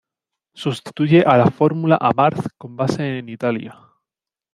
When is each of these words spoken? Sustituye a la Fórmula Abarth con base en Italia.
Sustituye 0.55 1.21
a 1.21 1.37
la 1.37 1.51
Fórmula 1.51 1.95
Abarth 2.01 2.47
con 2.57 2.75
base 2.75 3.19
en 3.19 3.29
Italia. 3.29 3.77